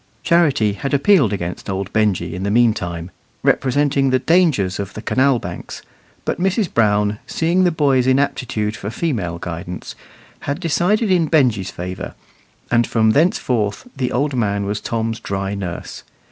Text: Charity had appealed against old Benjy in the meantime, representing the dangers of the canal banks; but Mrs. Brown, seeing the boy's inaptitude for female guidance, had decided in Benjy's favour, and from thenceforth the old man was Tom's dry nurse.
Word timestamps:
Charity 0.23 0.73
had 0.73 0.95
appealed 0.95 1.31
against 1.31 1.69
old 1.69 1.93
Benjy 1.93 2.33
in 2.33 2.41
the 2.41 2.49
meantime, 2.49 3.11
representing 3.43 4.09
the 4.09 4.17
dangers 4.17 4.79
of 4.79 4.95
the 4.95 5.01
canal 5.03 5.37
banks; 5.37 5.83
but 6.25 6.39
Mrs. 6.41 6.73
Brown, 6.73 7.19
seeing 7.27 7.65
the 7.65 7.71
boy's 7.71 8.07
inaptitude 8.07 8.75
for 8.75 8.89
female 8.89 9.37
guidance, 9.37 9.93
had 10.39 10.59
decided 10.59 11.11
in 11.11 11.27
Benjy's 11.27 11.69
favour, 11.69 12.15
and 12.71 12.87
from 12.87 13.11
thenceforth 13.11 13.87
the 13.95 14.11
old 14.11 14.35
man 14.35 14.65
was 14.65 14.81
Tom's 14.81 15.19
dry 15.19 15.53
nurse. 15.53 16.01